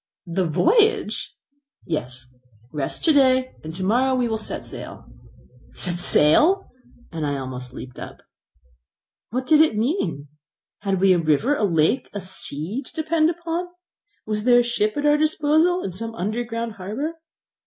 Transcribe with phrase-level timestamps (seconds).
[0.25, 1.35] "The voyage!"
[1.85, 2.25] "Yes,
[2.73, 5.05] rest to day, and to morrow we will set sail."
[5.69, 6.71] "Set sail!"
[7.11, 8.23] and I almost leaped up.
[9.29, 10.27] What did it all mean?
[10.79, 13.67] Had we a river, a lake, a sea to depend upon?
[14.25, 17.19] Was there a ship at our disposal in some underground harbour?